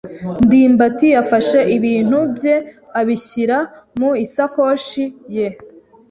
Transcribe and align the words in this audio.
ndimbati 0.45 1.07
yafashe 1.15 1.59
ibintu 1.77 2.19
bye 2.35 2.55
abishyira 2.99 3.57
mu 3.99 4.09
isakoshi 4.25 5.03
ye. 5.35 5.47